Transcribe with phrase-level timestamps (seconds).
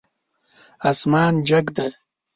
[0.89, 1.85] اسمان جګ ده